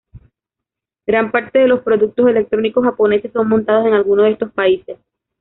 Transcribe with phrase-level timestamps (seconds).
[1.05, 4.97] Gran parte de los productos electrónicos japoneses son montados en alguno de estos países.